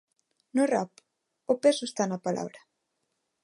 No 0.55 0.63
rap, 0.73 0.91
o 1.51 1.53
peso 1.63 1.83
está 1.85 2.03
na 2.07 2.23
palabra. 2.25 2.59